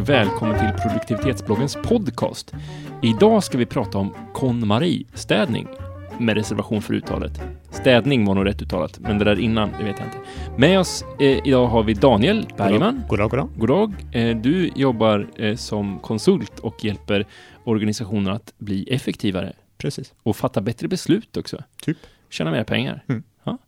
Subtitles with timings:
[0.00, 2.54] och välkommen till produktivitetsbloggens podcast.
[3.02, 5.68] Idag ska vi prata om KonMari-städning
[6.18, 7.40] med reservation för uttalet.
[7.70, 10.18] Städning var nog rätt uttalat, men det där innan, det vet jag inte.
[10.56, 13.02] Med oss eh, idag har vi Daniel Bergman.
[13.08, 13.48] God dag, god dag.
[13.56, 13.94] God dag.
[14.12, 17.26] Eh, du jobbar eh, som konsult och hjälper
[17.64, 20.14] organisationer att bli effektivare Precis.
[20.22, 21.62] och fatta bättre beslut också.
[21.82, 21.98] Typ.
[22.30, 23.04] Tjäna mer pengar.
[23.08, 23.22] Mm.
[23.44, 23.58] Ja.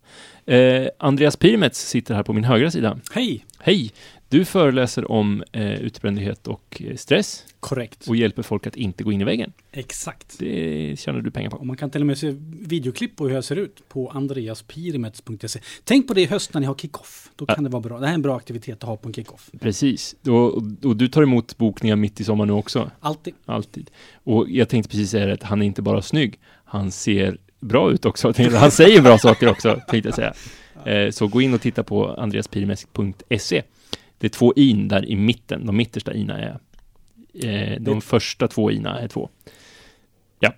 [0.52, 2.98] Eh, Andreas Pirmets sitter här på min högra sida.
[3.14, 3.44] Hej!
[3.58, 3.92] Hej!
[4.32, 8.08] Du föreläser om eh, utbrändhet och eh, stress Korrekt.
[8.08, 9.52] och hjälper folk att inte gå in i väggen.
[9.72, 10.38] Exakt.
[10.38, 11.56] Det tjänar du pengar på.
[11.56, 15.60] Och man kan till och med se videoklipp på hur jag ser ut på andreaspirimets.se.
[15.84, 17.30] Tänk på det i höst när ni har kick-off.
[17.36, 17.62] Då kan Ja.
[17.62, 17.98] det vara bra.
[18.00, 19.50] Det här är en bra aktivitet att ha på en kick-off.
[19.60, 20.16] Precis.
[20.26, 20.54] Och,
[20.84, 22.90] och, du tar emot bokningar mitt i sommar nu också.
[23.00, 23.34] Alltid.
[23.44, 23.90] Alltid.
[24.24, 27.92] Och jag tänkte precis säga det, att han är inte bara snygg, han ser bra
[27.92, 28.32] ut också.
[28.52, 30.34] Han säger bra saker också, tänkte jag säga.
[30.84, 33.62] Eh, så gå in och titta på andreaspirimesk.se.
[34.22, 35.66] Det är två in där i mitten.
[35.66, 36.58] De mittersta ina är
[37.34, 39.28] eh, de första två ina är två.
[40.38, 40.52] Ja.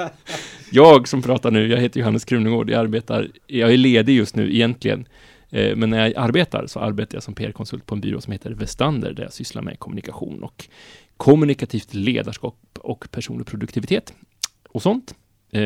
[0.72, 2.70] jag som pratar nu, jag heter Johannes Krunegård.
[2.70, 5.08] Jag arbetar, jag är ledig just nu egentligen.
[5.50, 8.50] Eh, Men när jag arbetar så arbetar jag som PR-konsult på en byrå som heter
[8.50, 10.68] Vestander där jag sysslar med kommunikation och
[11.16, 14.14] kommunikativt ledarskap och personlig produktivitet
[14.68, 15.14] och sånt.
[15.50, 15.60] Eh,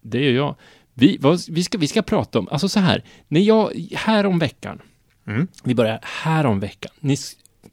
[0.00, 0.54] det gör jag.
[0.94, 4.38] Vi, vad, vi, ska, vi ska prata om, alltså så här, när jag, här om
[4.38, 4.80] veckan,
[5.26, 5.48] Mm.
[5.64, 7.16] vi börjar här om veckan, ni,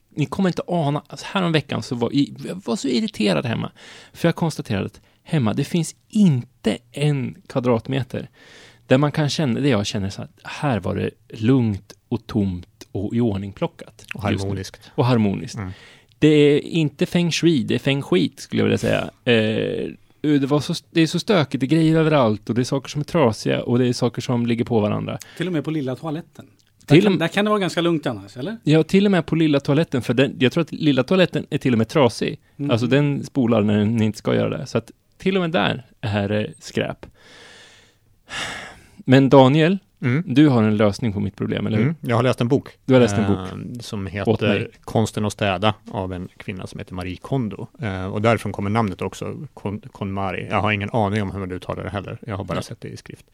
[0.09, 3.71] ni kommer inte ana, alltså här om veckan så var jag var så irriterad hemma,
[4.13, 8.29] för jag konstaterade att hemma, det finns inte en kvadratmeter
[8.87, 12.87] där man kan känna, det jag känner så att här var det lugnt och tomt
[12.91, 14.05] och iordningplockat.
[14.15, 14.91] Och harmoniskt.
[14.95, 15.57] Och harmoniskt.
[15.57, 15.71] Mm.
[16.19, 19.01] Det är inte feng shui, det är feng skit skulle jag vilja säga.
[19.01, 19.89] Eh,
[20.21, 22.89] det, var så, det är så stökigt, det är grejer överallt och det är saker
[22.89, 25.17] som är trasiga och det är saker som ligger på varandra.
[25.37, 26.47] Till och med på lilla toaletten.
[26.85, 28.57] Där Till, kan, och- där kan det vara ganska lugnt annars, eller?
[28.63, 31.57] ja, till och med på lilla toaletten, för den, jag tror att lilla toaletten är
[31.57, 32.39] till och med trasig.
[32.57, 32.71] Mm.
[32.71, 34.65] Alltså den spolar när den inte ska göra det.
[34.65, 37.05] Så att till och med där är det skräp.
[38.97, 40.23] Men Daniel, Mm.
[40.27, 41.83] du har en lösning på mitt problem, eller hur?
[41.83, 41.95] Mm.
[42.01, 42.69] Jag har läst en bok.
[42.85, 43.37] Du har läst en bok.
[43.39, 44.69] eh, som heter.
[44.83, 47.67] Konsten att städa av en kvinna som heter Marie Kondo.
[47.81, 50.47] Eh, och därifrån kommer namnet också, Kon, KonMari.
[50.49, 52.17] Jag har ingen aning om hur man uttalar det heller.
[52.27, 53.25] Jag har bara sett det i skrift.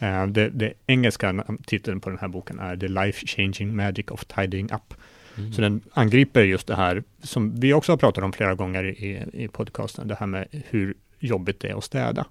[0.00, 4.24] Eh, det, det engelska titeln på den här boken är The Life Changing Magic of
[4.24, 4.94] Tidying Up.
[5.36, 5.52] Mm.
[5.52, 9.24] Så den angriper just det här som vi också har pratat om flera gånger i,
[9.32, 12.26] i podcasten, det här med hur jobbigt det är att städa.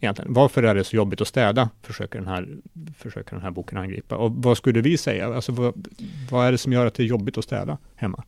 [0.00, 0.32] Egentligen.
[0.32, 1.70] Varför är det så jobbigt att städa?
[1.82, 2.48] Försöker den här,
[2.98, 4.16] försöker den här boken angripa.
[4.16, 5.34] Och vad skulle vi säga?
[5.34, 5.88] Alltså, vad,
[6.30, 8.24] vad är det som gör att det är jobbigt att städa hemma?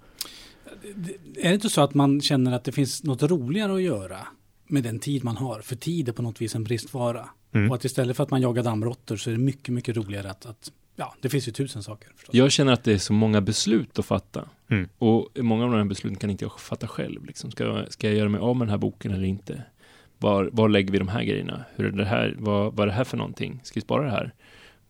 [1.36, 4.18] Är det inte så att man känner att det finns något roligare att göra
[4.66, 5.60] med den tid man har?
[5.60, 7.28] För tid är på något vis en bristvara.
[7.52, 7.70] Mm.
[7.70, 10.46] Och att istället för att man jagar dammråttor så är det mycket, mycket roligare att,
[10.46, 12.34] att ja, det finns ju tusen saker förstås.
[12.34, 14.48] Jag känner att det är så många beslut att fatta.
[14.68, 14.88] Mm.
[14.98, 17.24] Och många av de här besluten kan inte jag fatta själv.
[17.24, 17.50] Liksom.
[17.50, 19.62] Ska, jag, ska jag göra mig av med den här boken eller inte?
[20.18, 21.64] Var, var lägger vi de här grejerna?
[21.76, 22.36] Hur är det här?
[22.38, 23.60] Vad, vad är det här för någonting?
[23.62, 24.34] Ska vi spara det här?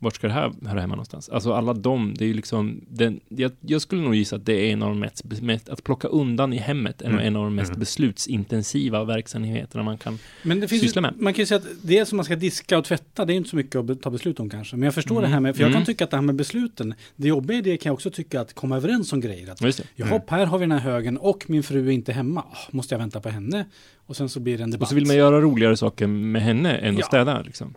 [0.02, 1.28] Vart ska det här höra hemma någonstans?
[1.28, 4.52] Alltså alla de, det är ju liksom, den, jag, jag skulle nog gissa att det
[4.52, 7.18] är en av de mest, mest att plocka undan i hemmet, är Mm.
[7.20, 7.80] en av de mest Mm.
[7.80, 11.14] beslutsintensiva verksamheterna man kan Men det finns syssla ju, med.
[11.20, 13.50] man kan ju säga att det som man ska diska och tvätta, det är inte
[13.50, 14.76] så mycket att ta beslut om kanske.
[14.76, 15.22] Men jag förstår Mm.
[15.30, 15.78] det här med, för jag Mm.
[15.80, 18.40] kan tycka att det här med besluten, det jobbiga i det kan jag också tycka
[18.40, 19.50] att komma överens om grejer.
[19.52, 19.60] Att.
[19.96, 20.20] Jaha, Mm.
[20.28, 22.40] här har vi den här högen och min fru är inte hemma.
[22.40, 23.64] Ah, måste jag vänta på henne?
[24.06, 24.82] Och sen så blir det en debatt.
[24.82, 27.00] Och så vill man göra roligare saker med henne än Ja.
[27.00, 27.74] att städa liksom.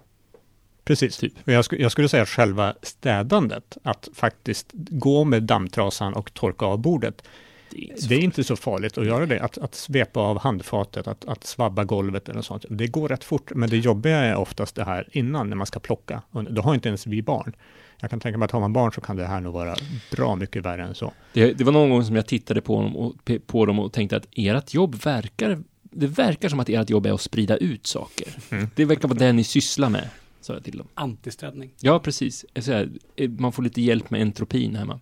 [0.84, 1.18] Precis.
[1.18, 1.34] Typ.
[1.46, 6.78] Jag, sku, jag skulle säga själva städandet, att faktiskt gå med dammtrasan och torka av
[6.78, 7.24] bordet.
[7.70, 10.20] Det är inte så Det är inte så farligt att göra det, att, att svepa
[10.20, 12.66] av handfatet, att, att svabba golvet eller sånt.
[12.70, 15.80] Det går rätt fort, men det jobbiga är oftast det här innan, när man ska
[15.80, 16.22] plocka.
[16.32, 17.56] Och då har inte ens vi barn.
[18.00, 19.76] Jag kan tänka mig att har man barn så kan det här nog vara
[20.12, 21.14] bra mycket värre än så.
[21.34, 23.16] Det, det var någon gång som jag tittade på dem och,
[23.48, 27.12] på dem och tänkte att ert jobb verkar, det verkar som att ert jobb är
[27.12, 28.28] att sprida ut saker.
[28.50, 28.70] Mm.
[28.76, 30.10] Det verkar vara det ni sysslar med,
[30.46, 30.88] sa jag till dem.
[30.94, 31.72] Antistädning.
[31.80, 32.46] Ja, precis.
[32.54, 35.00] Eh, man får lite hjälp med entropin hemma.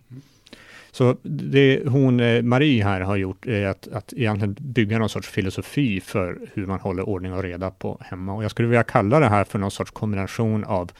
[0.90, 5.28] Så det hon, eh, Marie här har gjort är att, att egentligen bygga någon sorts
[5.28, 8.34] filosofi för hur man håller ordning och reda på hemma.
[8.34, 10.90] Och jag skulle vilja kalla det här för någon sorts kombination av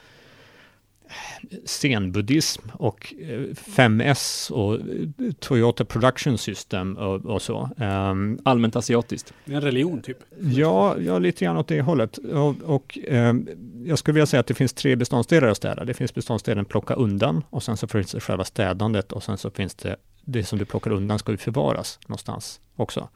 [1.65, 3.41] zenbuddhism och eh,
[3.77, 4.81] 5S och eh,
[5.41, 7.71] Toyota Production System och, och så.
[7.79, 9.35] Ehm, Allmänt asiatiskt.
[9.45, 10.19] En religion typ.
[10.41, 12.19] Ja, ja, lite grann åt det hållet.
[12.19, 13.49] Och, och ehm,
[13.85, 15.85] jag skulle vilja säga att det finns tre beståndsdelar att städa.
[15.85, 19.51] Det finns beståndsdelen plocka undan och sen så finns det själva städandet och sen så
[19.51, 23.09] finns det det som du plockar undan ska ju förvaras någonstans också.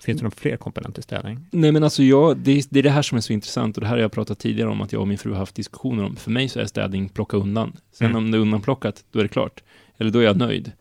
[0.00, 1.38] Finns det några fler komponenter i städning?
[1.50, 3.80] Nej men alltså jag, det, är- det är det här som är så intressant och
[3.80, 6.04] det här har jag pratat tidigare om att jag och min fru har haft diskussioner
[6.04, 6.16] om.
[6.16, 7.72] För mig så är städning plocka undan.
[7.92, 8.16] Sen Mm.
[8.16, 9.62] om det är undanplockat, då är det klart.
[9.98, 10.72] Eller då är jag nöjd.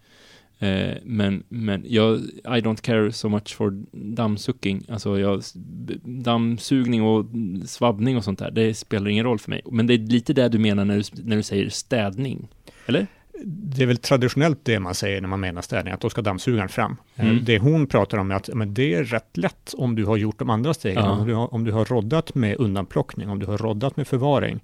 [0.59, 3.83] Eh, men, men jag, I don't care so much for
[4.15, 4.85] dammsucking.
[4.89, 5.41] Alltså jag,
[6.03, 7.25] dammsugning och
[7.65, 9.61] svabbning och sånt där, det spelar ingen roll för mig.
[9.71, 12.47] Men det är lite det du menar när du, när du säger städning,
[12.85, 13.07] eller?
[13.45, 16.69] Det är väl traditionellt det man säger när man menar städning, att då ska dammsugaren
[16.69, 16.97] fram.
[17.15, 17.43] Eh, Mm.
[17.45, 20.39] Det hon pratar om är att men det är rätt lätt om du har gjort
[20.39, 21.03] de andra stegen.
[21.05, 21.11] Ja.
[21.11, 24.59] Om, du har, om du har roddat med undanplockning, om du har roddat med förvaring,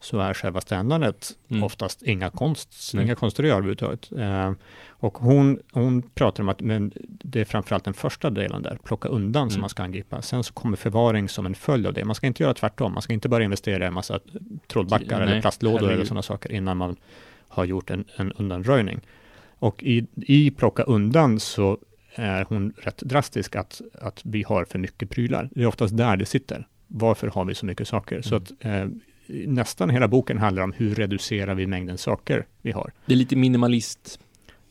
[0.00, 1.62] så är själva städandet Mm.
[1.62, 3.04] oftast inga, konst, Nej.
[3.04, 4.12] inga konster att göra överhuvudtaget.
[4.18, 4.52] Eh,
[4.88, 9.08] och hon, hon pratar om att men det är framförallt den första delen där, plocka
[9.08, 9.60] undan, som Mm.
[9.60, 10.22] man ska angripa.
[10.22, 12.04] Sen så kommer förvaring som en följd av det.
[12.04, 12.92] Man ska inte göra tvärtom.
[12.92, 14.20] Man ska inte börja investera i en massa
[14.66, 16.96] trollbackar Nej, eller plastlådor eller sådana saker innan man
[17.48, 19.00] har gjort en, en undanröjning.
[19.58, 21.78] Och i, i plocka undan så
[22.14, 25.48] är hon rätt drastisk att, att vi har för mycket prylar.
[25.52, 26.66] Det är oftast där det sitter.
[26.86, 28.22] Varför har vi så mycket saker?
[28.22, 28.42] Så Mm.
[28.42, 28.88] att eh,
[29.46, 32.92] nästan hela boken handlar om hur reducerar vi mängden saker vi har.
[33.06, 34.20] Det är lite minimalist.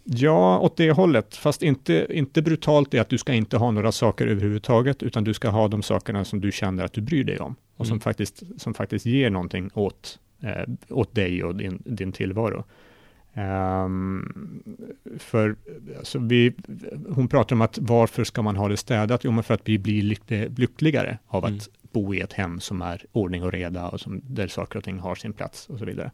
[0.03, 3.91] Ja, åt det hållet, fast inte, inte brutalt i att du ska inte ha några
[3.91, 7.39] saker överhuvudtaget, utan du ska ha de sakerna som du känner att du bryr dig
[7.39, 8.01] om och som, Mm.
[8.01, 12.63] faktiskt, som faktiskt ger någonting åt, eh, åt dig och din, din tillvaro.
[13.33, 14.63] Ehm,
[15.19, 15.55] för
[15.97, 16.53] alltså vi,
[17.09, 19.23] hon pratar om att varför ska man ha det städat?
[19.23, 21.57] Jo, men för att vi blir lyck- lyckligare av Mm.
[21.57, 24.83] att bo i ett hem som är ordning och reda och som, där saker och
[24.85, 26.11] ting har sin plats och så vidare.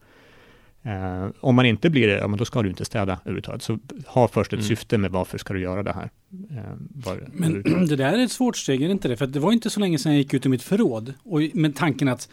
[0.83, 3.61] Eh, om man inte blir det, ja, men då ska du inte städa överhuvudtaget.
[3.61, 4.67] Så ha först ett Mm.
[4.67, 6.09] syfte med varför ska du göra det här.
[6.51, 6.57] Eh,
[6.89, 9.17] var, Men det där är ett svårt steg, är det inte det?
[9.17, 11.13] För det var inte så länge sedan jag gick ut ur mitt förråd.
[11.23, 12.29] Och med tanken att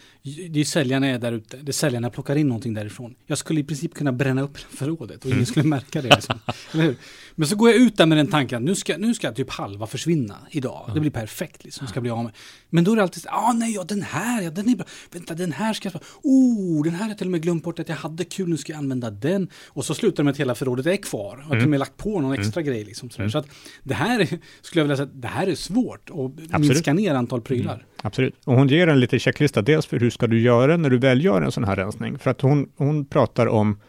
[0.51, 1.57] det är säljarna är där ute.
[1.57, 3.15] Det är säljarna plockar in någonting därifrån.
[3.27, 5.47] Jag skulle i princip kunna bränna upp förrådet och ingen Mm.
[5.47, 6.09] skulle märka det.
[6.09, 6.39] Liksom.
[7.35, 9.51] Men så går jag ut där med den tanken att nu ska, nu ska typ
[9.51, 10.91] halva försvinna idag.
[10.95, 11.87] Det blir perfekt liksom.
[11.87, 12.33] Ska bli av med.
[12.71, 14.87] Men då är det alltid så ah nej, ja den här, ja den är bra.
[15.13, 16.03] Vänta, den här ska jag...
[16.23, 18.57] Oh, den här har jag till och med glömt bort att jag hade kul, nu
[18.57, 19.49] ska jag använda den.
[19.67, 21.37] Och så slutar det med att hela förrådet är kvar.
[21.39, 23.11] Jag har till och med lagt på någon extra grej liksom.
[23.19, 23.31] Mm.
[23.31, 23.47] Så att
[23.89, 24.27] det här är,
[24.61, 26.69] skulle jag vilja säga, det här är svårt att Absolut.
[26.69, 27.85] minska ner antal prylar.
[28.03, 28.35] Absolut.
[28.45, 31.25] Och hon ger en liten checklista, dels för hur ska du göra när du väl
[31.25, 32.19] gör en sån här rensning.
[32.19, 33.81] För att hon, hon pratar om,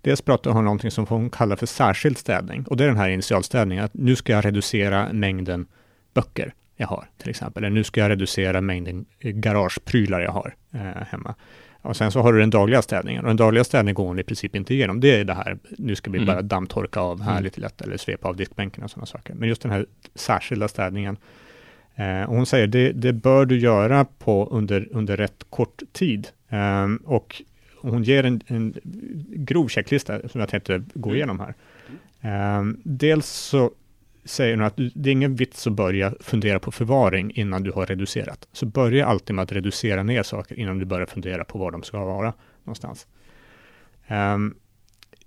[0.00, 2.64] dels pratar hon om någonting som hon kallar för särskild städning.
[2.66, 5.66] Och det är den här initialstädningen, att nu ska jag reducera mängden
[6.14, 7.64] böcker jag har, till exempel.
[7.64, 11.34] Eller nu ska jag reducera mängden garageprylar jag har eh, hemma.
[11.88, 13.22] Och sen så har du den dagliga städningen.
[13.24, 15.00] Och den dagliga städningen går hon i princip inte igenom.
[15.00, 16.26] Det är det här, nu ska vi Mm.
[16.26, 17.44] bara dammtorka av här Mm.
[17.44, 19.34] lite lätt, eller svepa av diskbänken och sådana saker.
[19.34, 21.16] Men just den här särskilda städningen,
[22.00, 26.28] Eh, och hon säger det, det bör du göra på under, under rätt kort tid.
[26.48, 27.42] Ehm, och
[27.80, 28.74] hon ger en, en
[29.28, 31.54] grov checklista som jag tänkte gå igenom här.
[32.20, 33.70] Ehm, dels så
[34.28, 37.86] säger hon att det är ingen vits att börja fundera på förvaring innan du har
[37.86, 38.48] reducerat.
[38.52, 41.82] Så börja alltid med att reducera ner saker innan du börjar fundera på var de
[41.82, 42.32] ska vara
[42.64, 43.06] någonstans.
[44.10, 44.54] Um,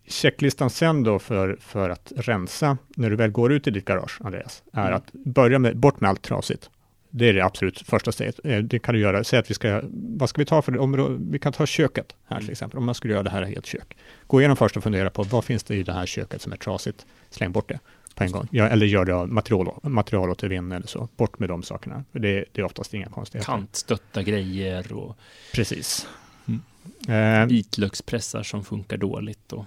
[0.07, 4.17] checklistan sen då för, för att rensa, när du väl går ut i ditt garage,
[4.23, 4.93] Andreas, är Mm.
[4.93, 6.69] att börja med, bort med allt trasigt.
[7.09, 8.39] Det är det absolut första steget.
[8.43, 11.17] Eh, Det kan du göra, säg att vi ska, vad ska vi ta för område?
[11.31, 12.51] Vi kan ta köket här till Mm.
[12.51, 13.97] exempel, om man skulle göra det här i ett kök.
[14.27, 16.57] Gå igenom först och fundera på vad finns det i det här köket som är
[16.57, 17.05] trasigt?
[17.29, 17.79] Släng bort det
[18.15, 18.47] på en gång.
[18.51, 21.09] Ja, eller gör det av material, materialåtervinn eller så.
[21.17, 22.03] Bort med de sakerna.
[22.11, 23.51] Det, det är oftast inga konstigheter.
[23.51, 25.17] Kantstötta grejer och
[25.53, 26.07] Precis.
[26.47, 27.41] Mm.
[27.41, 29.53] Eh, vitlökspressar som funkar dåligt.
[29.53, 29.65] Och,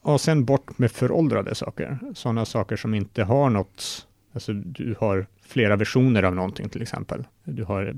[0.00, 1.98] Och sen bort med föråldrade saker.
[2.14, 7.24] Sådana saker som inte har något, alltså du har flera versioner av någonting till exempel.
[7.44, 7.94] Du har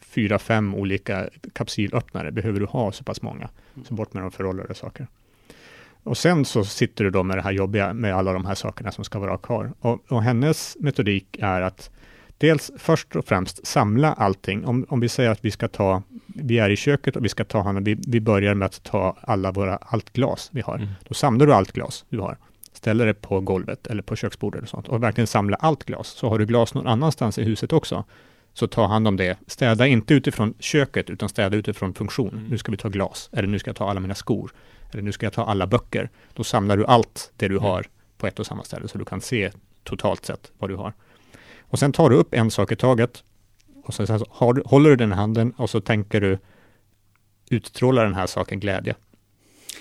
[0.00, 2.32] fyra, fem olika kapsylöppnare.
[2.32, 3.50] Behöver du ha så pass många?
[3.84, 5.06] Så bort med de föråldrade saker.
[6.02, 8.92] Och sen så sitter du då med det här jobbiga med alla de här sakerna
[8.92, 9.72] som ska vara kvar.
[9.80, 11.90] Och, och hennes metodik är att
[12.38, 14.66] dels först och främst samla allting.
[14.66, 17.44] Om, om vi säger att vi ska ta, vi är i köket och vi ska
[17.44, 20.74] ta vi, vi börjar med att ta alla våra, allt glas vi har.
[20.74, 20.88] mm.
[21.08, 22.36] Då samlar du allt glas du har,
[22.72, 26.08] ställer det på golvet eller på köksbordet och sånt och verkligen samla allt glas.
[26.08, 28.04] Så har du glas någon annanstans i huset också,
[28.52, 29.38] så ta hand om det.
[29.46, 32.32] Städa inte utifrån köket, utan städa utifrån funktion.
[32.32, 32.46] Mm.
[32.46, 34.50] Nu ska vi ta glas, eller nu ska jag ta alla mina skor,
[34.90, 36.10] eller nu ska jag ta alla böcker.
[36.34, 37.64] Då samlar du allt det du Mm.
[37.70, 37.86] har
[38.18, 39.50] på ett och samma ställe, så du kan se
[39.84, 40.92] totalt sett vad du har.
[41.60, 43.24] Och sen tar du upp en sak i taget,
[43.84, 46.38] och sen, så har håller du den i handen och så tänker du
[47.50, 48.94] utstrålar den här saken glädje.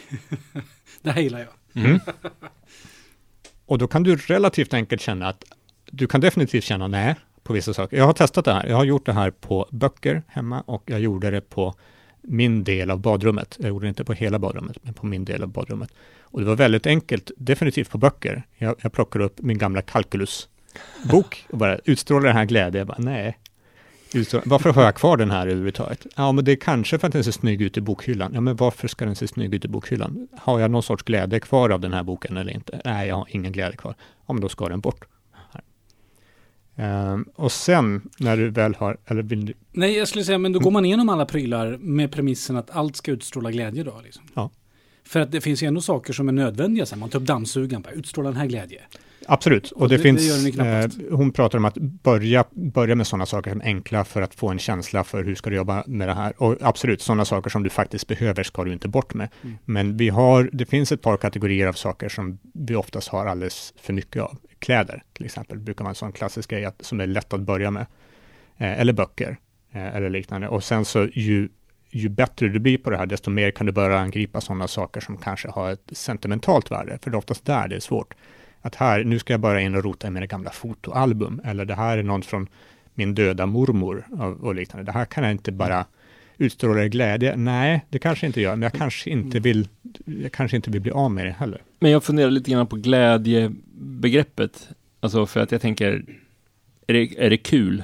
[1.01, 1.85] Det här gillar jag.
[1.85, 1.99] Mm.
[3.65, 5.43] Och då kan du relativt enkelt känna att
[5.85, 7.97] du kan definitivt känna nej på vissa saker.
[7.97, 8.67] Jag har testat det här.
[8.67, 11.75] Jag har gjort det här på böcker hemma och jag gjorde det på
[12.21, 13.57] min del av badrummet.
[13.59, 15.91] Jag gjorde det inte på hela badrummet, men på min del av badrummet.
[16.21, 18.43] Och det var väldigt enkelt, definitivt på böcker.
[18.57, 22.79] Jag, jag plockade upp min gamla kalkylusbok och bara utstrålade den här glädjen.
[22.79, 23.37] Jag bara, nej,
[24.45, 26.05] Varför har jag kvar den här överhuvudtaget?
[26.15, 28.31] Ja, men det är kanske för att den ser snygg ut i bokhyllan.
[28.33, 30.27] Ja, men varför ska den se snygg ut i bokhyllan?
[30.37, 32.81] Har jag någon sorts glädje kvar av den här boken eller inte?
[32.85, 33.95] Nej, jag har ingen glädje kvar.
[34.27, 35.05] Ja, men då ska den bort.
[36.79, 40.51] Ehm, och sen när du väl har, eller vill du, Nej, jag skulle säga, men
[40.51, 44.01] då går man igenom alla prylar med premissen att allt ska utstråla glädje då.
[44.03, 44.23] Liksom.
[44.33, 44.51] Ja.
[45.03, 46.85] För att det finns ju ändå saker som är nödvändiga.
[46.85, 48.81] Så här, man tar upp dammsugaren, bara, utstråla den här glädje.
[49.27, 53.07] Absolut, och, Och det, det- finns, det eh, hon pratar om att börja, börja med
[53.07, 55.83] sådana saker som är enkla för att få en känsla för hur ska du jobba
[55.87, 56.33] med det här.
[56.37, 59.29] Och absolut, sådana saker som du faktiskt behöver ska du inte bort med.
[59.43, 59.57] Mm.
[59.65, 63.73] Men vi har, det finns ett par kategorier av saker som vi oftast har alldeles
[63.81, 64.37] för mycket av.
[64.59, 67.71] Kläder till exempel brukar vara en sån klassisk grej att, som är lätt att börja
[67.71, 67.85] med.
[68.57, 69.37] Eh, eller böcker
[69.71, 70.47] eh, eller liknande.
[70.47, 71.49] Och sen så ju,
[71.89, 75.01] ju bättre du blir på det här, desto mer kan du börja angripa sådana saker
[75.01, 76.99] som kanske har ett sentimentalt värde.
[77.01, 78.13] För det är oftast där det är svårt
[78.61, 81.75] att här, nu ska jag bara in och rota i mina gamla fotoalbum, eller det
[81.75, 82.47] här är någon från
[82.93, 84.83] min döda mormor och, och liknande.
[84.83, 85.85] Det här kan jag inte bara
[86.39, 87.35] utstråla glädje.
[87.35, 89.67] Nej, det kanske inte gör, men jag kanske inte vill,
[90.05, 91.61] jag kanske inte vill bli av med det heller.
[91.79, 94.69] Men jag funderar lite grann på glädjebegreppet.
[94.99, 96.05] Alltså för att jag tänker,
[96.87, 97.83] är det, är det kul?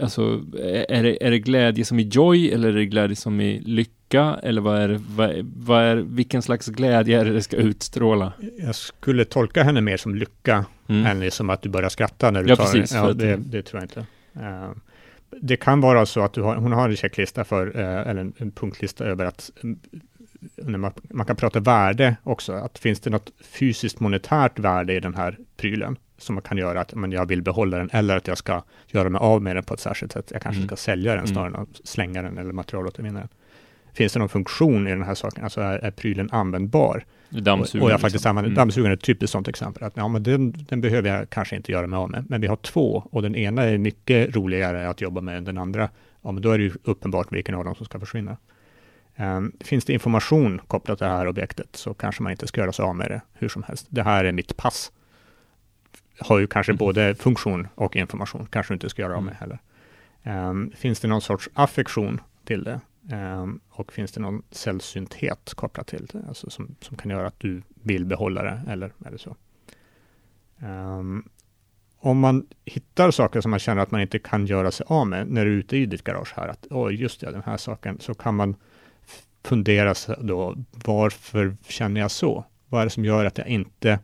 [0.00, 0.44] Alltså,
[0.88, 4.40] är det, är det glädje som i joy eller är det glädje som i lycka?
[4.42, 8.32] Eller vad är vad, är- vad är, vilken slags glädje är det det ska utstråla?
[8.58, 11.06] Jag skulle tolka henne mer som lycka, Mm.
[11.06, 12.98] än liksom att du börjar skratta när du Ja, tar precis, det.
[12.98, 14.06] för Ja, det, det tror jag inte.
[14.46, 14.70] Eh,
[15.30, 18.50] det kan vara så att har, hon har en checklista för, eh, eller en, en
[18.50, 24.00] punktlista över att mm, man, man kan prata värde också, att finns det något fysiskt
[24.00, 27.78] monetärt värde i den här prylen som man kan göra att men jag vill behålla
[27.78, 30.30] den eller att jag ska göra mig av med den på ett särskilt sätt.
[30.32, 30.68] Jag kanske Mm.
[30.68, 31.32] ska sälja den Mm.
[31.32, 33.28] snarare än att slänga den eller materialåtervinna den.
[33.92, 35.44] Finns det någon funktion i den här saken?
[35.44, 37.04] Alltså är, är prylen användbar?
[37.30, 37.84] Dammsugare.
[37.84, 38.30] och, jag faktiskt liksom.
[38.30, 38.54] använder Mm.
[38.56, 39.82] dammsugaren är ett typiskt sånt exempel.
[39.84, 42.24] Att, ja, men den, den behöver jag kanske inte göra mig av med.
[42.28, 45.58] Men vi har två och den ena är mycket roligare att jobba med än den
[45.58, 45.88] andra.
[46.22, 48.36] Ja, men då är det ju uppenbart vilken av dem som ska försvinna.
[49.16, 52.72] Ehm, finns det information kopplat till det här objektet så kanske man inte ska göra
[52.72, 53.86] sig av med det hur som helst.
[53.90, 54.92] Det här är mitt pass.
[56.20, 56.78] Har ju kanske Mm.
[56.78, 58.46] både funktion och information.
[58.50, 59.58] Kanske du inte ska göra av med heller.
[60.22, 62.80] Ehm, finns det någon sorts affektion till det?
[63.10, 66.24] Ehm, och finns det någon sällsynthet kopplat till det?
[66.28, 69.36] Alltså som, som kan göra att du vill behålla det eller, eller så.
[70.58, 71.28] Ehm,
[72.00, 75.28] om man hittar saker som man känner att man inte kan göra sig av med
[75.28, 78.00] när du är ute i ditt garage här, att oh, just det, den här saken,
[78.00, 78.56] så kan man
[79.44, 82.44] fundera då, varför känner jag så?
[82.68, 83.98] Vad är det som gör att jag inte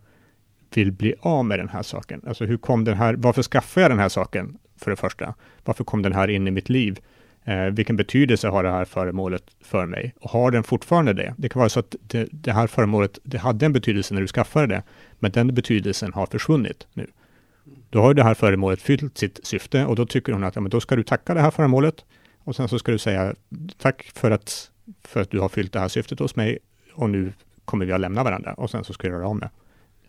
[0.74, 2.22] vill bli av med den här saken?
[2.26, 5.34] Alltså hur kom den här, varför skaffade jag den här saken för det första?
[5.64, 7.00] Varför kom den här in i mitt liv?
[7.44, 10.14] Eh, vilken betydelse har det här föremålet för mig?
[10.20, 11.34] Och har den fortfarande det?
[11.36, 14.26] Det kan vara så att det, det här föremålet, det hade en betydelse när du
[14.26, 14.82] skaffade det,
[15.18, 17.06] men den betydelsen har försvunnit nu.
[17.90, 20.60] Då har ju det här föremålet fyllt sitt syfte och då tycker hon att ja,
[20.60, 22.04] men då ska du tacka det här föremålet
[22.44, 23.34] och sen så ska du säga
[23.78, 24.70] tack för att,
[25.02, 26.58] för att du har fyllt det här syftet hos mig
[26.92, 27.32] och nu
[27.64, 29.48] kommer vi att lämna varandra och sen så ska du göra av med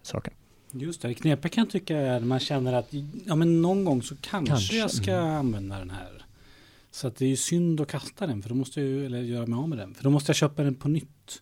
[0.01, 0.33] saken.
[0.71, 2.87] Just det, det knepiga kan jag tycka är när man känner att
[3.25, 5.35] ja, men någon gång så kanske, Kanske, jag ska mm.
[5.35, 6.24] använda den här.
[6.95, 9.21] Så att det är ju synd att kasta den, för då måste jag ju, eller
[9.21, 11.41] göra mig av med den, för då måste jag köpa den på nytt.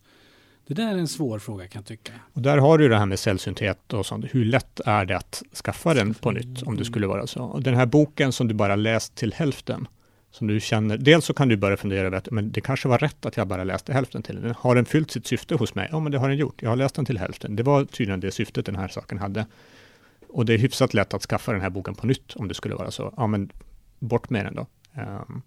[0.68, 2.14] Det där är en svår fråga kan jag tycka.
[2.34, 4.26] Och där har du det här med sällsynthet och sånt.
[4.32, 7.44] Hur lätt är det att skaffa den på nytt om det skulle vara så?
[7.44, 9.88] Och den här boken som du bara läst till hälften,
[10.32, 12.98] som du känner, dels så kan du börja fundera över att men det kanske var
[12.98, 14.56] rätt att jag bara läste hälften till den.
[14.58, 15.88] Har den fyllt sitt syfte hos mig?
[15.92, 16.62] Ja, men det har den gjort.
[16.62, 17.56] Jag har läst den till hälften.
[17.56, 19.46] Det var tydligen det syftet den här saken hade.
[20.28, 22.76] Och det är hyfsat lätt att skaffa den här boken på nytt om det skulle
[22.76, 23.14] vara så.
[23.18, 23.50] Ja, men
[24.00, 24.68] bort med den då.
[24.96, 25.42] Ehm,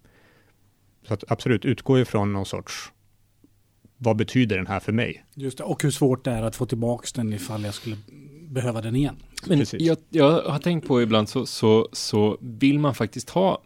[1.09, 2.93] så att absolut, utgå ifrån någon sorts,
[3.97, 5.25] vad betyder den här för mig?
[5.35, 7.97] Just det, och hur svårt det är att få tillbaka den ifall jag skulle
[8.49, 9.17] behöva den igen.
[9.47, 9.81] Men Precis.
[9.81, 13.62] jag, jag har tänkt på ibland så, så, så vill man faktiskt ha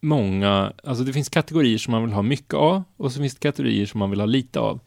[0.00, 3.40] många, alltså det finns kategorier som man vill ha mycket av och så finns det
[3.40, 4.80] kategorier som man vill ha lite av.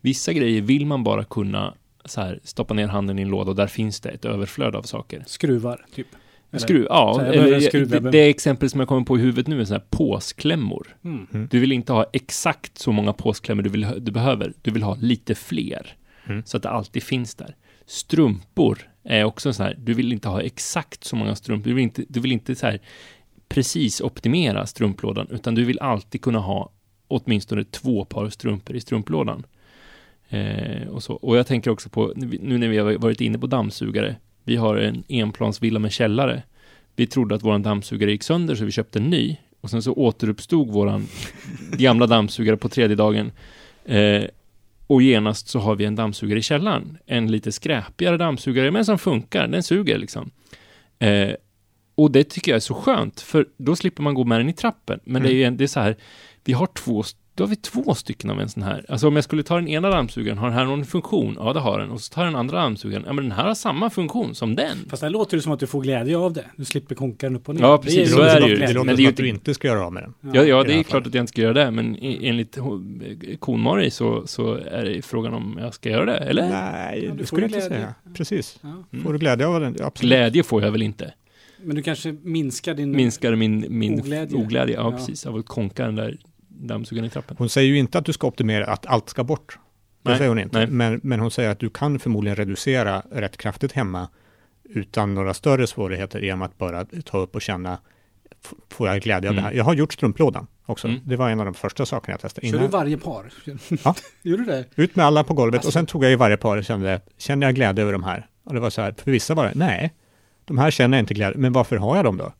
[0.00, 3.56] Vissa grejer vill man bara kunna så här, stoppa ner handen i en låda och
[3.56, 5.24] där finns det ett överflöd av saker.
[5.26, 6.06] Skruvar, typ.
[6.50, 9.46] Eller- Skruv, ja, här, eller, skruv, det, det exempel som jag kommer på i huvudet
[9.46, 10.96] nu är så här påsklämmor.
[11.04, 11.48] Mm.
[11.50, 14.52] Du vill inte ha exakt så många påsklämmor du, vill, du behöver.
[14.62, 15.96] Du vill ha lite fler.
[16.26, 16.42] Mm.
[16.44, 17.56] Så att det alltid finns där.
[17.86, 21.68] Strumpor är också så här, du vill inte ha exakt så många strumpor.
[21.68, 22.80] Du vill inte, du vill inte så här
[23.48, 26.72] precis optimera strumplådan, utan du vill alltid kunna ha
[27.08, 29.46] åtminstone två par strumpor i strumplådan.
[30.28, 31.14] Eh, och, så.
[31.14, 34.16] och jag tänker också på, nu när vi har varit inne på dammsugare,
[34.50, 36.42] vi har en enplansvilla med källare.
[36.96, 39.36] Vi trodde att våran dammsugare gick sönder så vi köpte en ny.
[39.60, 41.06] Och sen så återuppstod våran
[41.72, 43.32] gamla dammsugare på tredje dagen.
[43.84, 44.22] Eh,
[44.86, 46.98] och genast så har vi en dammsugare i källaren.
[47.06, 49.48] En lite skräpigare dammsugare, men som funkar.
[49.48, 50.30] Den suger liksom.
[50.98, 51.30] Eh,
[51.94, 54.52] Och det tycker jag är så skönt, för då slipper man gå med den i
[54.52, 55.00] trappen.
[55.04, 55.96] Men det är ju en- det är så här,
[56.44, 57.02] vi har två,
[57.40, 58.84] då har vi två stycken av en sån här.
[58.88, 61.36] Alltså om jag skulle ta den ena dammsugaren, har den här någon funktion?
[61.38, 61.90] Ja, det har den.
[61.90, 64.76] Och så tar den andra dammsugaren, ja men den här har samma funktion som den.
[64.90, 66.44] Fast det låter det som att du får glädje av det.
[66.56, 67.62] Du slipper konka den upp och ner.
[67.62, 68.56] Ja, precis, Det så ju är det ju.
[68.56, 70.34] Det låter Men det är ju att du inte ska göra av med den.
[70.34, 72.58] Ja, ja det är klart att jag inte ska göra det, men i- enligt
[73.38, 76.48] Kon-Mari så, så är det frågan om jag ska göra det, eller?
[76.50, 77.94] Nej, Ja, du det skulle jag inte säga.
[78.14, 78.58] Precis.
[78.62, 78.68] Ja.
[78.92, 79.04] Mm.
[79.04, 79.76] Får du glädje av den?
[79.82, 80.00] Absolut.
[80.00, 81.12] Glädje får jag väl inte.
[81.62, 82.90] Men du kanske minskar din...
[82.90, 84.36] Minskar min, min Oglädje.
[84.38, 84.74] oglädje.
[84.74, 84.96] Ja, Ja.
[84.96, 85.26] precis.
[85.26, 86.16] Av att konka den där
[86.50, 87.36] dammsugaren i trappen.
[87.38, 89.58] Hon säger ju inte att du ska optimera, att allt ska bort.
[90.02, 90.58] Det Nej, säger hon inte.
[90.58, 90.66] nej.
[90.66, 94.08] Men, men hon säger att du kan förmodligen reducera rätt kraftigt hemma
[94.64, 97.78] utan några större svårigheter genom att bara ta upp och känna,
[98.70, 99.44] får jag glädje av Mm.
[99.44, 99.56] det här?
[99.56, 100.88] Jag har gjort strumplådan också.
[100.88, 101.00] Mm.
[101.04, 102.46] Det var en av de första sakerna jag testade.
[102.46, 102.70] Kör du Innan.
[102.70, 103.32] varje par?
[103.84, 103.94] Ja.
[104.22, 104.64] Gjorde du det?
[104.82, 107.00] Ut med alla på golvet Alltså- och sen tog jag i varje par och kände,
[107.18, 108.26] känner jag glädje över de här?
[108.44, 109.94] Och det var så här, för vissa var det, nej,
[110.44, 112.32] de här känner jag inte glädje, men varför har jag dem då?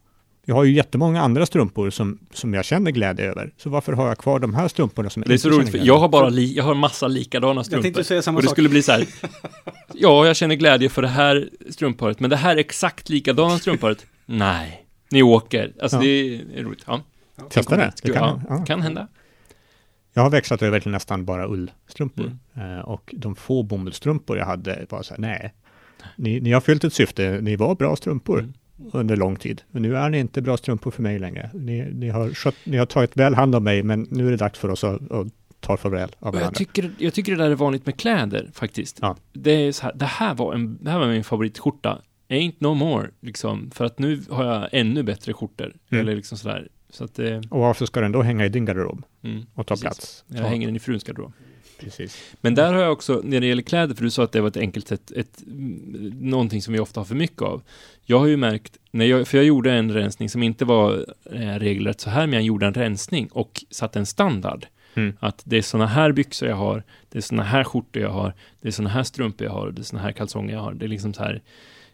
[0.50, 3.52] Jag har ju jättemånga andra strumpor som, som jag känner glädje över.
[3.56, 5.78] Så varför har jag kvar de här strumporna som jag Det är så roligt, för
[5.78, 7.78] jag har bara li, jag har massa likadana strumpor.
[7.78, 8.54] Jag tänkte säga samma och det sak.
[8.54, 9.06] skulle bli så här.
[9.94, 14.06] Ja, jag känner glädje för det här strumparet, men det här är exakt likadana strumparet.
[14.26, 15.72] Nej, ni åker.
[15.82, 16.02] Alltså Ja.
[16.02, 16.84] det är roligt.
[16.86, 17.00] Ja.
[17.50, 17.92] Testa det.
[18.02, 19.08] Det kan, ja, kan hända.
[20.14, 22.36] Jag har växlat över till nästan bara ullstrumpor.
[22.56, 22.78] Mm.
[22.78, 25.54] Eh, och de få bomullsstrumpor jag hade var så här, nej.
[26.16, 28.52] Ni, ni har fyllt ett syfte, ni var bra strumpor Mm.
[28.92, 29.62] Under lång tid.
[29.70, 31.50] Men nu är ni inte bra strumpor för mig längre.
[31.54, 34.36] Ni, ni, har, skött, ni har tagit väl hand om mig, men nu är det
[34.36, 35.26] dags för oss att, att
[35.60, 36.58] ta farväl av Och jag, varandra.
[36.58, 38.98] tycker, jag tycker det där är vanligt med kläder faktiskt.
[39.02, 39.16] Ja.
[39.32, 41.98] Det är så här, det här var en, det här var min favoritskjorta.
[42.28, 43.70] Ain't no more, liksom.
[43.74, 45.72] För att nu har jag ännu bättre skjortor.
[45.90, 46.00] Mm.
[46.00, 46.68] Eller liksom sådär.
[46.90, 49.74] Så att det, Och varför ska den då hänga i din garderob mm, och ta
[49.74, 49.82] precis.
[49.82, 50.24] plats?
[50.28, 51.32] Jag Ta- hänger den i fruns garderob.
[51.80, 52.34] Precis.
[52.40, 54.48] Men där har jag också, när det gäller kläder, för du sa att det var
[54.48, 55.42] ett enkelt sätt, ett,
[56.20, 57.62] någonting som vi ofta har för mycket av.
[58.04, 61.38] Jag har ju märkt, när jag, för jag gjorde en rensning som inte var eh,
[61.38, 64.66] regelrätt så här, men jag gjorde en rensning och satte en standard.
[64.94, 65.16] Mm.
[65.20, 68.34] Att det är såna här byxor jag har, det är såna här skjortor jag har,
[68.60, 70.72] det är såna här strumpor jag har, det är såna här kalsonger jag har.
[70.72, 71.42] Det är liksom så här,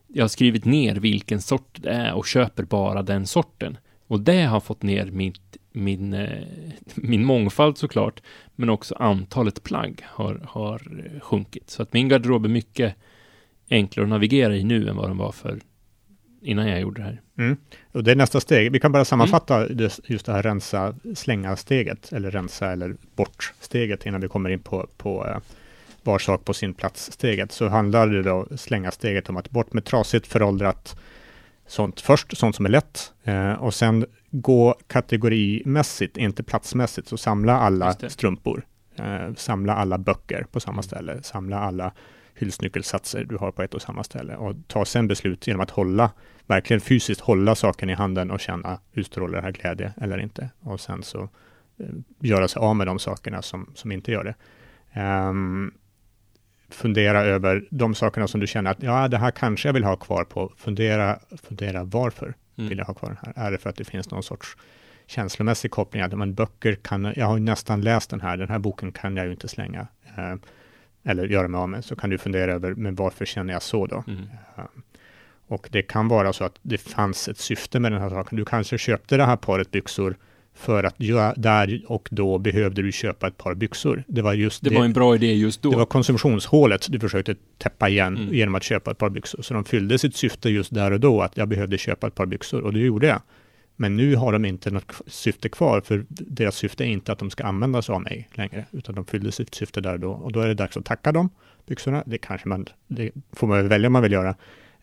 [0.06, 3.78] jag har skrivit ner vilken sort det är och köper bara den sorten.
[4.06, 6.42] Och det har fått ner mitt, min, eh,
[6.94, 8.22] min mångfald såklart,
[8.54, 11.70] men också antalet plagg har, har eh, sjunkit.
[11.70, 12.94] Så att min garderob är mycket
[13.70, 15.58] enklare att navigera i nu än vad den var för
[16.42, 17.20] innan jag gjorde det här.
[17.38, 17.56] Mm.
[17.92, 18.72] Och det är nästa steg.
[18.72, 19.88] Vi kan bara sammanfatta Mm.
[20.06, 25.26] just det här rensa, slänga-steget, eller rensa eller bort-steget innan vi kommer in på, på
[25.26, 25.38] eh,
[26.02, 27.52] var sak på sin plats-steget.
[27.52, 30.96] Så handlar det då, slänga-steget, om att bort med trasigt, föråldrat,
[31.66, 37.59] sånt först, sånt som är lätt, eh, och sen gå kategorimässigt, inte platsmässigt, så samla
[37.59, 41.92] alla strumpor, eh, samla alla böcker på samma ställe, samla alla
[42.35, 46.11] hylsnyckelsatser du har på ett och samma ställe och ta sen beslut genom att hålla,
[46.46, 50.50] verkligen fysiskt hålla saken i handen och känna, utstrålar det här glädje eller inte?
[50.61, 51.22] Och sen så
[51.79, 51.87] eh,
[52.20, 54.35] göra sig av med de sakerna som, som inte gör det.
[55.00, 55.72] Ehm,
[56.70, 59.96] fundera över de sakerna som du känner att, ja, det här kanske jag vill ha
[59.96, 60.52] kvar på.
[60.57, 62.68] Fundera, fundera varför Mm.
[62.68, 63.46] vill jag ha kvar den här?
[63.46, 64.57] Är det för att det finns någon sorts
[65.07, 66.02] känslomässig koppling?
[66.02, 69.16] Att men böcker kan, jag har ju nästan läst den här, den här boken kan
[69.16, 69.87] jag ju inte slänga.
[70.16, 70.35] Eh,
[71.05, 73.87] eller göra mig av med, så kan du fundera över, men varför känner jag så
[73.87, 74.05] då?
[74.07, 74.26] Mm.
[75.48, 78.38] Och det kan vara så att det fanns ett syfte med den här saken.
[78.38, 80.16] Du kanske köpte det här paret byxor
[80.56, 80.94] för att
[81.36, 84.04] där och då behövde du köpa ett par byxor.
[84.06, 85.70] Det var just Det det, var en bra idé just då.
[85.70, 88.34] det var konsumtionshålet du försökte täppa igen Mm.
[88.34, 89.42] genom att köpa ett par byxor.
[89.42, 92.26] Så de fyllde sitt syfte just där och då, att jag behövde köpa ett par
[92.26, 93.20] byxor och det gjorde jag.
[93.76, 97.30] Men nu har de inte något syfte kvar, för deras syfte är inte att de
[97.30, 100.10] ska användas av mig längre, utan de fyllde sitt syfte där och då.
[100.10, 101.30] Och då är det dags att tacka dem,
[101.66, 102.02] byxorna.
[102.06, 104.34] Det kanske man, det får man väl välja om man vill göra.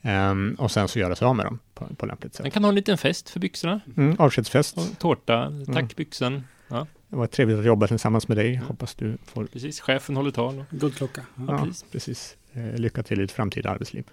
[0.05, 2.53] Ehm, och sen så göra sig av med dem på, på lämpligt Man sätt.
[2.53, 3.81] kan ha en liten fest för byxorna.
[3.97, 4.77] Mm, avskedsfest.
[4.77, 5.87] Och tårta, tack Mm.
[5.97, 6.43] byxan.
[6.67, 8.53] Ja, Det var trevligt att jobba tillsammans med dig.
[8.55, 8.67] Mm.
[8.67, 9.79] Hoppas du får, precis.
[9.81, 10.59] Chefen håller tal.
[10.59, 11.21] Och, Guldklocka.
[11.35, 11.43] Ja.
[11.47, 11.85] ja, precis.
[11.91, 12.37] precis.
[12.53, 14.03] Eh, lycka till i ditt framtida arbetsliv.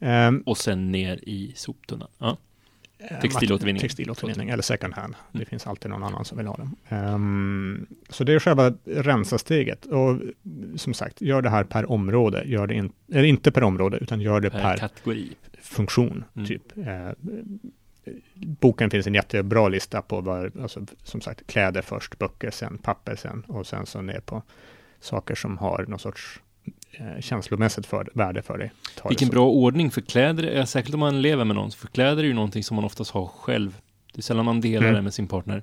[0.00, 2.08] Ehm, och sen ner i soptunnan.
[2.18, 2.36] Ja.
[3.02, 3.80] Eh, Textilåtervinning.
[3.80, 5.14] Textilåtervinning eller second hand.
[5.32, 5.46] Det Mm.
[5.46, 6.76] finns alltid någon annan som vill ha dem.
[6.88, 9.86] Ehm, så det är själva rensa-steget.
[9.86, 10.16] Och
[10.76, 12.42] som sagt, gör det här per område.
[12.46, 15.32] Gör det in, eller inte per område, utan gör det Per per, kategori.
[15.62, 16.24] funktion.
[16.36, 16.46] Mm.
[16.48, 16.62] Typ.
[16.78, 17.10] Eh,
[18.34, 23.16] boken finns en jättebra lista på vad, alltså, som sagt, kläder först, böcker sen, papper
[23.16, 24.42] sen och sen så ner på
[25.00, 26.40] saker som har någon sorts
[27.20, 28.70] känslomässigt för, värde för dig.
[28.96, 31.86] Ta det Vilken bra ordning, för kläder, är, särskilt om man lever med någon, för
[31.88, 33.76] kläder är ju någonting som man oftast har själv.
[34.14, 34.94] Det är sällan man delar Mm.
[34.94, 35.62] det med sin partner.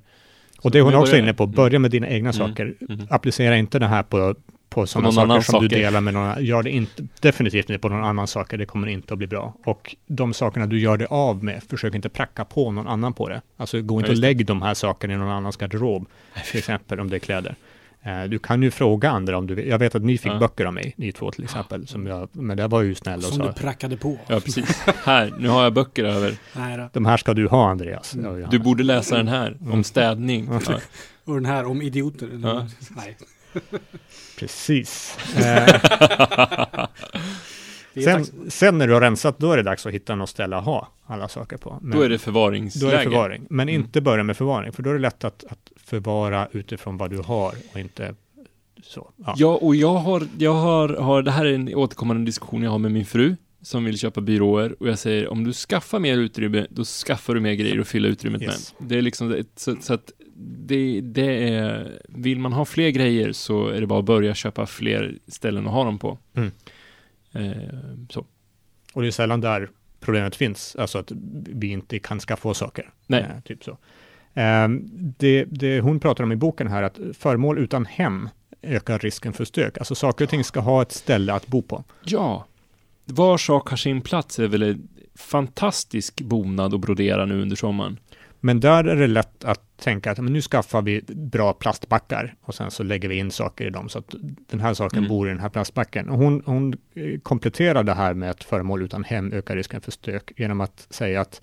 [0.61, 2.33] Och det är hon också börjar inne på, börja med dina egna Mm.
[2.47, 2.73] saker.
[2.89, 3.07] Mm.
[3.09, 4.35] Applicera inte det här på,
[4.69, 5.75] på sådana någon saker som du saker.
[5.83, 9.13] delar med någon Gör det inte, definitivt inte på någon annan saker, det kommer inte
[9.13, 9.53] att bli bra.
[9.65, 13.29] Och de sakerna du gör det av med, försök inte pracka på någon annan på
[13.29, 13.41] det.
[13.57, 16.07] Alltså gå inte och lägg de här sakerna i någon annans garderob,
[16.51, 17.55] till exempel om det är kläder.
[18.07, 19.67] Eh, Du kan ju fråga andra om du vill.
[19.67, 20.37] Jag vet att ni fick Ja.
[20.39, 23.23] böcker av mig, ni två till exempel, som jag, men det var ju snäll och
[23.25, 24.17] Som du prackade på.
[24.27, 24.81] Ja, precis.
[25.03, 26.35] Här, nu har jag böcker över.
[26.55, 26.89] Nej då.
[26.93, 28.13] de här ska du ha Andreas.
[28.15, 28.49] Mm.
[28.49, 30.49] Du borde läsa den här, om städning.
[30.67, 30.73] Ja.
[31.25, 32.29] Och den här om idioter.
[32.43, 32.67] Ja.
[32.89, 33.17] Nej.
[34.39, 35.17] Precis.
[37.95, 40.55] Eh, sen, sen när du har rensat, då är det dags att hitta något ställe
[40.57, 41.79] att ha alla saker på.
[41.81, 42.97] Men- Då är det Då är förvaringsläge.
[42.97, 43.45] det förvaring.
[43.49, 43.81] Men Mm.
[43.81, 47.17] inte börja med förvaring, för då är det lätt att, att förvara utifrån vad du
[47.17, 48.15] har och inte
[48.83, 49.11] så.
[49.17, 49.33] Ja.
[49.37, 52.79] Ja, och jag har, jag har, har, det här är en återkommande diskussion jag har
[52.79, 56.67] med min fru, som vill köpa byråer, och jag säger om du skaffar mer utrymme,
[56.69, 58.75] då skaffar du mer grejer att fylla utrymmet Yes.
[58.79, 58.89] med.
[58.89, 60.11] Det är liksom, så, så att
[60.65, 64.65] det, det är, vill man ha fler grejer så är det bara att börja köpa
[64.65, 66.17] fler ställen att ha dem på.
[66.33, 66.51] Mm.
[67.31, 68.25] Eh, så.
[68.93, 69.69] Och det är sällan där
[69.99, 71.11] problemet finns, alltså att
[71.45, 72.89] vi inte kan skaffa oss saker.
[73.07, 73.21] Nej.
[73.21, 73.77] Eh, typ så.
[74.37, 78.29] Ehm, det, det hon pratar om i boken här, att föremål utan hem
[78.61, 79.77] ökar risken för stök.
[79.77, 81.83] Alltså saker och ting ska ha ett ställe att bo på.
[82.03, 82.45] Ja,
[83.05, 87.99] var sak har sin plats är väl en fantastisk bonad att brodera nu under sommaren.
[88.39, 92.55] Men där är det lätt att tänka att men nu skaffar vi bra plastbackar och
[92.55, 94.15] sen så lägger vi in saker i dem så att
[94.49, 95.09] den här saken Mm.
[95.09, 96.09] bor i den här plastbacken.
[96.09, 99.91] Och hon, hon eh, kompletterar det här med att föremål utan hem ökar risken för
[99.91, 101.41] stök genom att säga att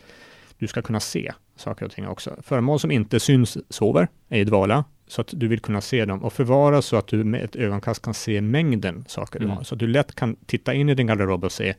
[0.65, 2.37] du ska kunna se saker och ting också.
[2.43, 6.25] Föremål som inte syns sover, är i dvala, så att du vill kunna se dem
[6.25, 9.57] och förvara så att du med ett ögonkast kan se mängden saker du Mm.
[9.57, 9.65] har.
[9.65, 11.75] Så att du lätt kan titta in i din garderob och se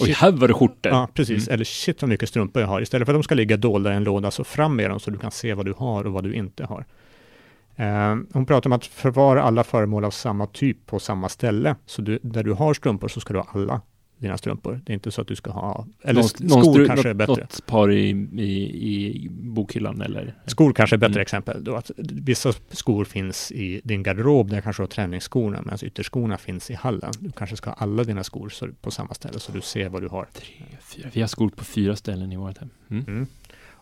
[0.00, 0.92] Oj, här var det skjortor!
[0.92, 1.48] Ja, precis.
[1.48, 1.54] Mm.
[1.54, 2.80] Eller shit vad mycket strumpor jag har.
[2.80, 5.10] Istället för att de ska ligga dolda i en låda, så fram med dem så
[5.10, 6.84] du kan se vad du har och vad du inte har.
[7.76, 11.76] Eh, hon pratar om att förvara alla föremål av samma typ på samma ställe.
[11.86, 13.80] Så du, där du har strumpor så ska du ha alla
[14.18, 14.80] dina strumpor.
[14.86, 17.10] Det är inte så att du ska ha, eller Någon- sk- någon skor stru- kanske
[17.10, 17.32] är bättre.
[17.34, 20.34] Något par i, i, i bokhyllan eller?
[20.46, 21.22] Skor kanske är bättre Mm.
[21.22, 21.64] exempel.
[21.64, 26.38] Då att vissa skor finns i din garderob, där kanske du har träningsskorna, medan ytterskorna
[26.38, 27.12] finns i hallen.
[27.20, 30.02] Du kanske ska ha alla dina skor så, på samma ställe, så du ser vad
[30.02, 30.26] du har.
[30.32, 30.46] Tre,
[30.80, 31.08] fyra.
[31.12, 32.70] Vi har skor på fyra ställen i vårt hem.
[32.90, 33.04] Mm.
[33.08, 33.26] Mm.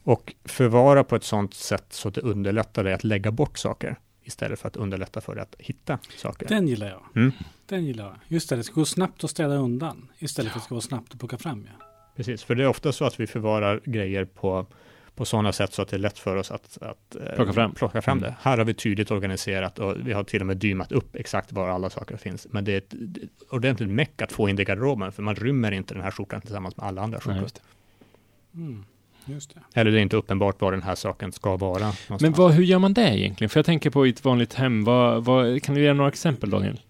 [0.07, 3.97] Och förvara på ett sådant sätt så att det underlättar dig att lägga bort saker
[4.25, 6.49] istället för att underlätta för dig att hitta saker.
[6.49, 7.03] Den gillar jag.
[7.17, 7.33] Mm.
[7.67, 8.15] Den gillar jag.
[8.29, 10.09] Just det, det ska gå snabbt att städa undan.
[10.19, 11.69] Istället för att det ska gå snabbt att plocka fram.
[11.79, 11.87] Ja.
[12.17, 14.67] Precis, för det är ofta så att vi förvarar grejer på,
[15.15, 17.75] på sådana sätt så att det är lätt för oss att, att eh, Plocka fram.
[17.75, 18.27] plocka fram det.
[18.27, 18.39] Mm.
[18.43, 21.69] Här har vi tydligt organiserat och vi har till och med dymat upp exakt var
[21.69, 22.47] alla saker finns.
[22.51, 25.35] Men det är ett, det ordentligt meck att få in det i garderoben, för man
[25.35, 27.41] rymmer inte den här skjortan tillsammans med alla andra skjortor.
[27.41, 28.59] det.
[28.59, 28.85] Mm.
[29.27, 29.81] Just det.
[29.81, 31.79] Eller det är inte uppenbart var den här saken ska vara.
[31.79, 32.23] Någonstans.
[32.23, 33.49] Men vad, hur gör man det egentligen?
[33.49, 36.81] För jag tänker på ett vanligt hem, vad, vad, kan du ge några exempel Daniel?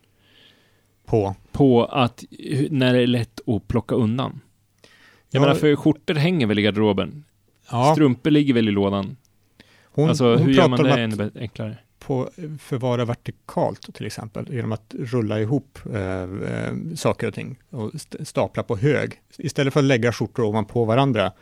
[1.07, 1.35] På?
[1.53, 2.25] På att,
[2.71, 4.41] när det är lätt att plocka undan?
[5.31, 7.25] Jag Ja, menar, för skjortor hänger väl i garderoben?
[7.71, 9.17] ja, Strumpor ligger väl i lådan?
[9.85, 11.79] hon, alltså, hon hur gör man det ännu enklare?
[11.99, 17.95] på förvara vertikalt till exempel, genom att rulla ihop eh, eh, saker och ting och
[17.95, 19.13] st- stapla på hög.
[19.39, 21.33] Istället för att lägga skjortor ovanpå varandra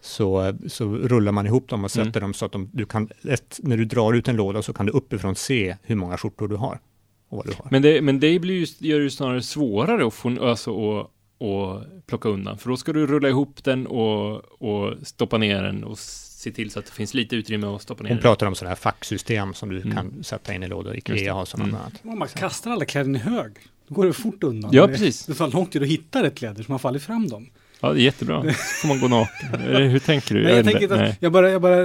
[0.00, 2.06] så, så rullar man ihop dem och Mm.
[2.06, 4.72] sätter dem så att de, du kan, ett, när du drar ut en låda så
[4.72, 6.80] kan du uppifrån se hur många skjortor du har
[7.28, 7.68] och vad du har.
[7.70, 11.10] Men det, men det blir ju, gör det ju snarare svårare att få, alltså, och,
[11.38, 12.58] och plocka undan.
[12.58, 16.70] För då ska du rulla ihop den och, och stoppa ner den och se till
[16.70, 18.22] så att det finns lite utrymme att stoppa ner Hon den.
[18.22, 19.92] pratar om sådana här facksystem som du Mm.
[19.96, 20.96] kan sätta in i lådor.
[20.96, 21.80] Ikea har sådana Mm.
[21.80, 22.04] annat.
[22.18, 23.52] Man kastar alla kläderna i hög,
[23.88, 24.70] då går det fort undan.
[24.74, 25.26] Ja, precis.
[25.26, 27.46] Det tar lång tid att hitta rätt kläder, så man faller fram dem.
[27.80, 28.42] Ja, det är jättebra.
[28.42, 29.60] Så får man gå naken.
[29.90, 30.42] Hur tänker du?
[30.42, 31.16] Nej, jag tänker inte.
[31.20, 31.76] jag bara, jag bara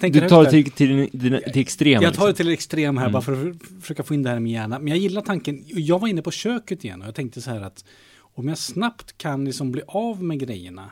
[0.00, 2.02] tänker Du tar det till, till, till, till extremen.
[2.02, 2.44] Jag tar det liksom.
[2.44, 3.12] till extrem här Mm.
[3.12, 4.82] bara för att försöka få in det här med hjärnan.
[4.82, 7.60] Men jag gillar tanken, jag var inne på köket igen och jag tänkte så här
[7.60, 7.84] att
[8.18, 10.90] om jag snabbt kan liksom bli av med grejerna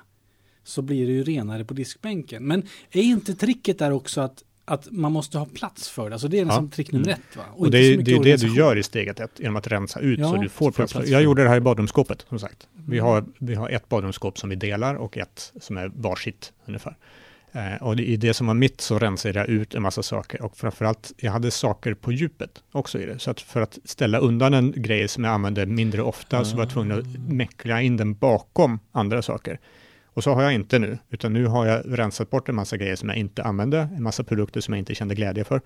[0.65, 2.47] så blir det ju renare på diskbänken.
[2.47, 2.63] Men
[2.93, 6.15] är inte tricket där också att, att man måste ha plats för det?
[6.15, 7.19] Alltså det är liksom trick nummer Mm.
[7.31, 7.43] ett va?
[7.57, 10.01] Och inte det, är- det är det du gör i steget ett, genom att rensa
[10.01, 10.93] ut Ja, så du får plats.
[10.93, 12.69] plats Jag gjorde det här i badrumsskåpet, som sagt.
[12.87, 16.97] Vi har, vi har ett badrumsskåp som vi delar och ett som är varsitt ungefär.
[17.53, 20.57] Eh, och i det som var mitt så rensade jag ut en massa saker och
[20.57, 23.19] framförallt, jag hade saker på djupet också i det.
[23.19, 26.63] Så att för att ställa undan en grej som jag använde mindre ofta så var
[26.63, 29.61] jag tvungen att mäckla in den bakom andra saker.
[30.15, 32.97] Och så har jag inte nu, utan nu har jag rensat bort en massa grejer
[32.97, 35.61] som jag inte använde, en massa produkter som jag inte kände glädje för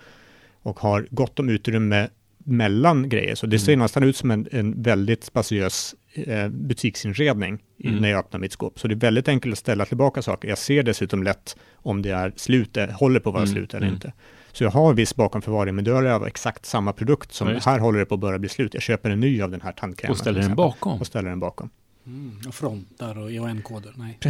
[0.62, 2.08] och har gott om utrymme
[2.44, 3.34] mellan grejer.
[3.34, 3.82] Så det ser Mm.
[3.82, 7.96] nästan ut som en, en väldigt spaciös eh, butiksinredning Mm.
[7.96, 8.78] när jag öppnar mitt skåp.
[8.80, 10.48] Så det är väldigt enkelt att ställa tillbaka saker.
[10.48, 13.74] Jag ser dessutom lätt om det är slut, det håller på att vara Mm, slut
[13.74, 13.94] eller mm.
[13.94, 14.12] inte.
[14.52, 17.60] Så jag har viss bakomförvaring, men då är det av exakt samma produkt som Ja,
[17.64, 18.74] här håller det på att börja bli slut.
[18.74, 20.10] Jag köper en ny av den här tandkrämen.
[20.12, 21.00] Och ställer den bakom.
[21.00, 21.70] Och ställer den bakom.
[22.08, 23.92] Mm, och frontar och EAN-koder.
[23.96, 24.18] Nej.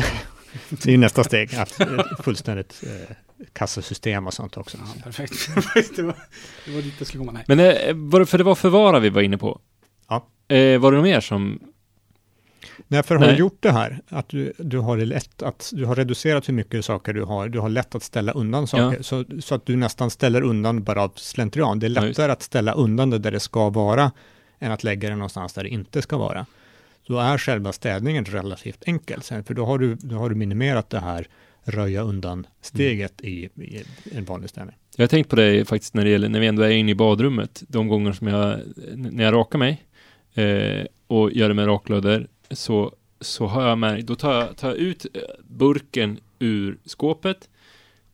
[0.71, 3.17] Det är ju nästa steg, att ett fullständigt eh,
[3.53, 4.79] kassasystem och sånt också.
[4.81, 5.51] Ja, perfekt.
[5.97, 6.15] det, var,
[6.67, 7.33] det var dit skulle komma.
[7.33, 7.45] Nej.
[7.47, 9.61] Men eh, var det, för det var förvara vi var inne på.
[10.09, 10.27] Ja.
[10.57, 11.59] Eh, var det något mer som...
[12.89, 13.35] Nej, för har Nej.
[13.35, 16.55] du gjort det här, att du, du har det lätt att, du har reducerat hur
[16.55, 19.77] mycket saker du har, du har lätt att ställa undan saker, så, så att du
[19.77, 21.79] nästan ställer undan bara av slentrian.
[21.79, 24.13] Det är Ja, lättare att ställa undan det där det ska vara,
[24.59, 26.47] än att lägga det någonstans där det inte ska vara.
[27.09, 30.91] Då är själva städningen relativt enkel, sen, för då har, du, då har du minimerat
[30.91, 31.29] det här
[31.63, 34.77] röja undan steget i, i en vanlig städning.
[34.97, 36.95] Jag har tänkt på det faktiskt när det gäller, när vi ändå är inne i
[36.95, 38.61] badrummet, de gånger som jag,
[38.95, 39.85] när jag rakar mig
[40.35, 44.69] eh, och gör det med raklödder, så, så har jag märkt, då tar jag, tar
[44.69, 47.49] jag ut eh, burken ur skåpet,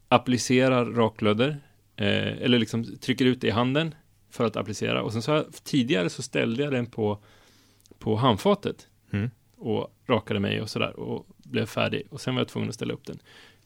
[0.08, 1.48] applicerar raklödder,
[1.96, 3.94] eh, eller liksom trycker ut det i handen
[4.30, 7.18] för att applicera, och sen så har jag, tidigare så ställde jag den på,
[8.04, 9.30] på handfatet Mm.
[9.56, 12.94] och rakade mig och sådär och blev färdig och sen var jag tvungen att ställa
[12.94, 13.18] upp den.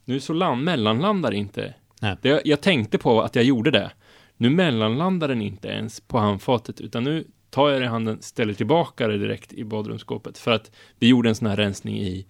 [0.04, 1.74] Nu så land, mellanlandar inte.
[2.02, 2.16] Nej.
[2.22, 3.90] Det, jag tänkte på att jag gjorde det.
[4.36, 8.54] Nu mellanlandar den inte ens på handfatet utan nu tar jag det i handen, ställer
[8.54, 12.26] tillbaka det direkt i badrumsskåpet för att vi gjorde en sån här rensning i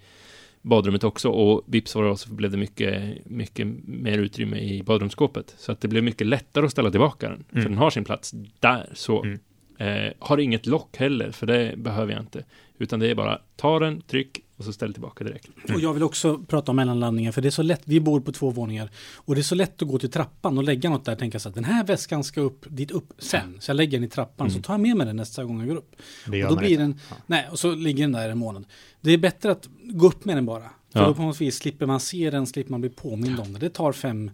[0.63, 5.55] badrummet också och vips var det så blev det mycket, mycket mer utrymme i badrumsskåpet.
[5.59, 7.45] Så att det blev mycket lättare att ställa tillbaka den.
[7.49, 7.71] För Mm.
[7.73, 9.23] den har sin plats där, så.
[9.23, 9.39] Mm.
[9.81, 12.45] Eh, har inget lock heller, för det behöver jag inte.
[12.79, 15.49] Utan det är bara ta den, tryck och så ställ tillbaka direkt.
[15.75, 18.33] Och jag vill också prata om mellanlandningen för det är så lätt, vi bor på
[18.33, 21.13] två våningar och det är så lätt att gå till trappan och lägga något där
[21.13, 23.57] och tänka så att den här väskan ska upp dit upp sen.
[23.61, 24.57] Så jag lägger den i trappan Mm.
[24.57, 25.97] så tar jag med mig den nästa gång jag går upp.
[26.27, 27.17] Det Och då blir den, Ja.
[27.27, 28.65] nej, och så ligger den där en månad.
[29.01, 30.71] Det är bättre att gå upp med den bara.
[30.93, 31.07] För Ja.
[31.07, 33.59] då på något vis slipper man se den, slipper man bli påmind om det.
[33.59, 34.31] Det tar fem,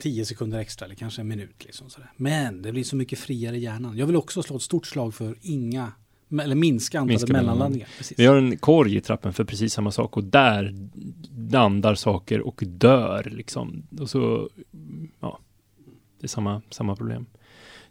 [0.00, 1.64] tio sekunder extra eller kanske en minut.
[1.64, 2.12] Liksom sådär.
[2.16, 3.98] Men det blir så mycket friare i hjärnan.
[3.98, 5.92] Jag vill också slå ett stort slag för inga,
[6.42, 7.88] eller minska antalet Minska mellanlandningar.
[7.96, 8.18] Precis.
[8.18, 10.74] Vi har en korg i trappen för precis samma sak och där
[11.50, 13.86] landar saker och dör liksom.
[14.00, 14.50] Och så,
[15.20, 15.38] ja,
[16.20, 17.26] det är samma, samma problem.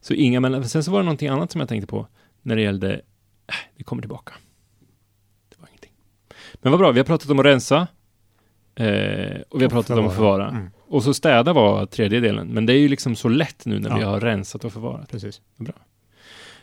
[0.01, 2.07] Så inga mellan, sen så var det någonting annat som jag tänkte på
[2.41, 4.33] när det gällde, äh, vi kommer tillbaka.
[5.49, 5.91] Det var ingenting.
[6.53, 7.87] Men vad bra, vi har pratat om att rensa.
[8.75, 10.49] Eh, och vi har pratat om att förvara.
[10.49, 12.47] Mm, Och så städa var tredje delen.
[12.47, 14.07] Men det är ju liksom så lätt nu när vi Ja.
[14.09, 15.11] har rensat och förvarat.
[15.11, 15.41] precis.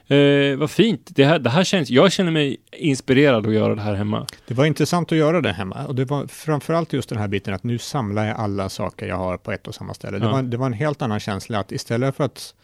[0.06, 1.08] Eh, vad fint.
[1.14, 4.26] Det här, det här känns, jag känner mig inspirerad att göra det här hemma.
[4.46, 7.54] Det var intressant att göra det hemma och det var framförallt just den här biten
[7.54, 10.18] att nu samlar jag alla saker jag har på ett och samma ställe.
[10.18, 10.32] Det, Ja.
[10.32, 12.54] var, det var en helt annan känsla att istället för att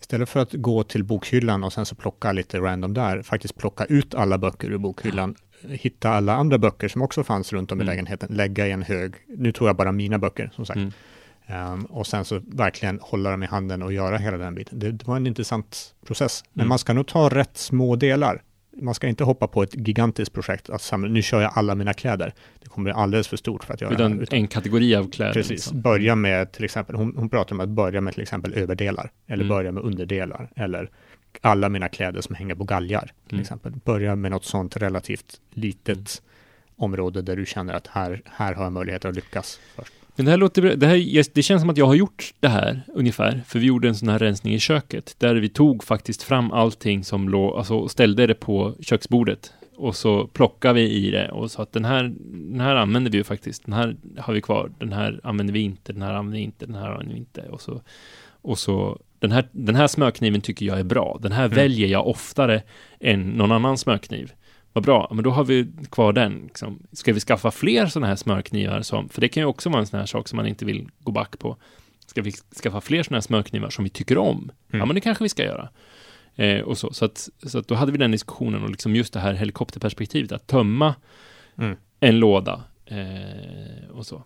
[0.00, 3.84] Istället för att gå till bokhyllan och sen så plocka lite random där, faktiskt plocka
[3.84, 5.34] ut alla böcker ur bokhyllan,
[5.68, 7.92] hitta alla andra böcker som också fanns runt om i Mm.
[7.92, 9.14] lägenheten, lägga i en hög.
[9.28, 10.76] Nu tror jag bara mina böcker, som sagt.
[10.76, 10.92] Mm.
[11.46, 14.78] Ehm, och sen så verkligen hålla dem i handen och göra hela den biten.
[14.78, 16.44] Det, det var en intressant process.
[16.52, 16.68] Men Mm.
[16.68, 18.42] man ska nog ta rätt små delar.
[18.82, 21.92] Man ska inte hoppa på ett gigantiskt projekt att samla, nu kör jag alla mina
[21.92, 22.34] kläder.
[22.62, 24.20] Det kommer bli alldeles för stort för att göra Utan.
[24.20, 25.32] Utan, en kategori av kläder.
[25.32, 25.80] precis, liksom.
[25.82, 29.44] börja med till exempel, hon, hon pratar om att börja med till exempel överdelar, eller
[29.44, 29.56] Mm.
[29.56, 30.90] börja med underdelar, eller
[31.40, 33.42] alla mina kläder som hänger på galgar, till Mm.
[33.42, 33.72] exempel.
[33.84, 36.04] Börja med något sånt relativt litet Mm.
[36.76, 39.92] område där du känner att här, här har jag möjligheter att lyckas först.
[40.16, 40.62] Men det här låter.
[40.76, 43.42] Det, här, det känns som att jag har gjort det här ungefär.
[43.46, 45.14] För vi gjorde en sån här rensning i köket.
[45.18, 49.52] Där vi tog faktiskt fram allting som låg, alltså ställde det på köksbordet.
[49.76, 52.14] Och så plockade vi i det och sa att den här,
[52.50, 53.64] den här använder vi ju faktiskt.
[53.64, 54.72] Den här har vi kvar.
[54.78, 55.92] Den här använder vi inte.
[55.92, 56.66] Den här använder vi inte.
[56.66, 57.42] Den här använder vi inte.
[57.42, 57.80] Och så,
[58.42, 61.18] och så den här, den här smörkniven tycker jag är bra.
[61.22, 61.56] Den här Mm.
[61.56, 62.62] väljer jag oftare
[63.00, 64.32] än någon annan smörkniv.
[64.72, 66.40] Vad bra, men då har vi kvar den.
[66.44, 66.82] Liksom.
[66.92, 68.82] Ska vi skaffa fler sådana här smörknivar?
[68.82, 70.88] Som, för det kan ju också vara en sån här sak som man inte vill
[71.00, 71.56] gå back på.
[72.06, 72.32] Ska vi
[72.62, 74.50] skaffa fler sådana här smörknivar som vi tycker om?
[74.70, 74.88] Ja, Mm.
[74.88, 75.68] men det kanske vi ska göra.
[76.36, 79.12] Eh, och så, så, att, så att då hade vi den diskussionen och liksom just
[79.12, 80.94] det här helikopterperspektivet, att tömma
[81.58, 81.76] Mm.
[82.00, 84.22] en låda eh, och så.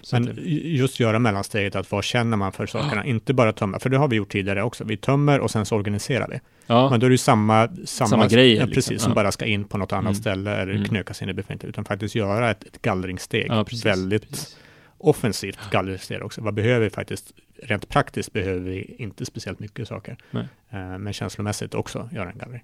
[0.00, 3.04] Så Men det, just göra mellansteget, att vad känner man för sakerna?
[3.04, 4.84] Inte bara tömma, för det har vi gjort tidigare också.
[4.84, 6.40] Vi tömmer och sen så organiserar vi.
[6.66, 8.74] ja, Men då är det ju samma, samma, Samma grejer, ja, liksom.
[8.74, 9.14] precis, som Ja.
[9.14, 10.14] bara ska in på något annat Mm.
[10.14, 10.84] ställe eller Mm.
[10.84, 13.46] knökas in i befintligt, utan faktiskt göra ett, ett gallringssteg.
[13.48, 14.56] ja, precis, Väldigt precis.
[14.98, 16.40] offensivt gallringssteg också.
[16.40, 17.32] Vad behöver vi faktiskt?
[17.62, 20.16] Rent praktiskt behöver vi inte speciellt mycket saker.
[20.30, 20.48] Nej.
[20.70, 22.62] Eh, men känslomässigt också göra en gallring.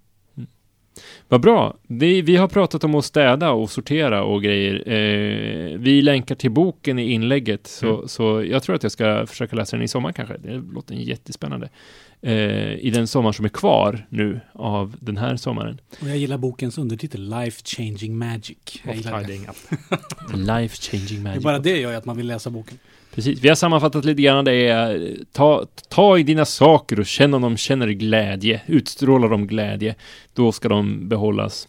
[1.29, 1.77] Vad bra.
[1.87, 4.75] Det, vi har pratat om att städa och sortera och grejer.
[4.89, 8.09] Eh, vi länkar till boken i inlägget, så, Mm.
[8.09, 10.37] så jag tror att jag ska försöka läsa den i sommar kanske.
[10.39, 11.69] Det låter jättespännande.
[12.23, 15.81] Eh, I den sommar som är kvar nu av den här sommaren.
[16.03, 18.57] Och jag gillar bokens undertitel Life Changing Magic.
[18.85, 19.39] Jag gillar det.
[20.37, 21.43] Life changing Det är magic.
[21.45, 22.79] bara det gör ju att man vill läsa boken.
[23.19, 23.41] Precis.
[23.41, 27.43] Vi har sammanfattat lite grann det är ta, ta i dina saker och känn om
[27.43, 28.61] de känner glädje.
[28.67, 29.95] Utstrålar de glädje,
[30.35, 31.69] då ska de behållas.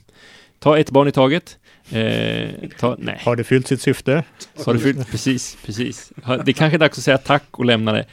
[0.59, 1.57] Ta ett barn i taget.
[1.91, 3.21] Eh, ta, nej.
[3.23, 4.23] Har det fyllt sitt syfte?
[4.65, 5.11] Har det fyllt?
[5.11, 6.11] Precis, precis.
[6.45, 8.05] Det är kanske är dags att säga tack och lämna det.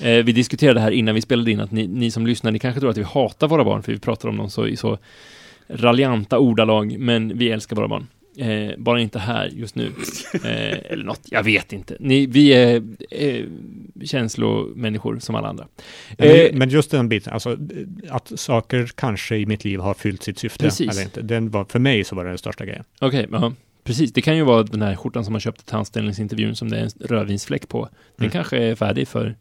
[0.00, 2.80] Eh, vi diskuterade här innan vi spelade in att ni, ni som lyssnar, ni kanske
[2.80, 4.98] tror att vi hatar våra barn, för vi pratar om dem så, i så
[5.68, 8.06] raljanta ordalag, men vi älskar våra barn.
[8.36, 9.92] Eh, bara inte här just nu.
[10.34, 11.96] Eh, eller något, jag vet inte.
[12.00, 13.44] Ni, vi är eh,
[14.04, 15.66] känslomänniskor som alla andra.
[16.18, 17.56] Men, men just den biten, alltså
[18.08, 20.90] att saker kanske i mitt liv har fyllt sitt syfte Precis.
[20.90, 21.22] eller inte.
[21.22, 22.84] Den var, för mig så var det den största grejen.
[23.00, 23.52] Okej, ja.
[23.84, 26.78] Precis, det kan ju vara den här skjortan som man köpte till anställningsintervjun som det
[26.78, 27.88] är en rödvinsfläck på.
[28.16, 28.30] Den Mm.
[28.30, 29.34] kanske är färdig för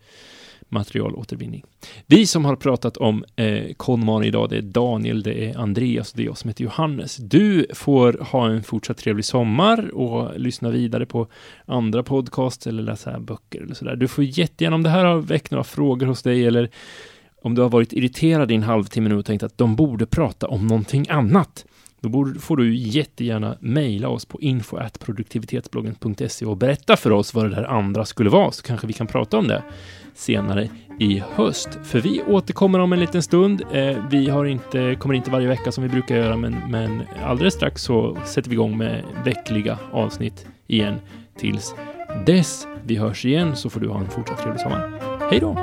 [0.71, 1.63] materialåtervinning.
[2.05, 6.17] Vi som har pratat om eh, KonMari idag, det är Daniel, det är Andreas och
[6.17, 7.15] det är jag som heter Johannes.
[7.15, 11.27] Du får ha en fortsatt trevlig sommar och lyssna vidare på
[11.65, 13.95] andra podcasts eller läsa böcker eller sådär.
[13.95, 16.69] Du får jättegärna, om det här har väckt några frågor hos dig eller
[17.41, 20.47] om du har varit irriterad i en halvtimme nu och tänkt att de borde prata
[20.47, 21.65] om någonting annat,
[22.01, 27.55] då borde, får du jättegärna mejla oss på info.produktivitetsbloggen.se och berätta för oss vad det
[27.55, 29.63] där andra skulle vara, så kanske vi kan prata om det
[30.15, 31.69] senare i höst.
[31.83, 33.61] För vi återkommer om en liten stund.
[33.71, 37.53] Eh, vi har inte, kommer inte varje vecka som vi brukar göra, men, men alldeles
[37.53, 40.95] strax så sätter vi igång med veckliga avsnitt igen.
[41.37, 41.75] Tills
[42.25, 44.99] dess vi hörs igen så får du ha en fortsatt trevlig sommar.
[45.31, 45.57] Hej då!